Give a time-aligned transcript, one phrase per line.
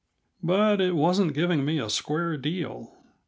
[0.41, 2.91] But it wasn't giving me a square deal.